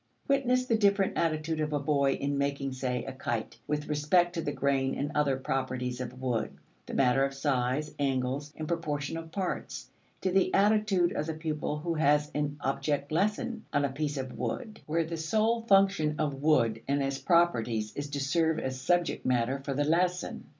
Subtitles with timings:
[0.27, 4.41] Witness the different attitude of a boy in making, say, a kite, with respect to
[4.41, 9.31] the grain and other properties of wood, the matter of size, angles, and proportion of
[9.31, 9.91] parts,
[10.21, 14.35] to the attitude of a pupil who has an object lesson on a piece of
[14.35, 19.23] wood, where the sole function of wood and its properties is to serve as subject
[19.23, 20.45] matter for the lesson.